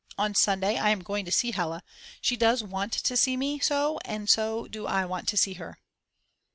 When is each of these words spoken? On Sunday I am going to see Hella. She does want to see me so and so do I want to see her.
On 0.17 0.33
Sunday 0.33 0.77
I 0.79 0.89
am 0.89 1.03
going 1.03 1.25
to 1.25 1.31
see 1.31 1.51
Hella. 1.51 1.83
She 2.21 2.35
does 2.35 2.63
want 2.63 2.91
to 2.93 3.15
see 3.15 3.37
me 3.37 3.59
so 3.59 3.99
and 4.03 4.27
so 4.27 4.67
do 4.67 4.87
I 4.87 5.05
want 5.05 5.27
to 5.27 5.37
see 5.37 5.53
her. 5.61 5.77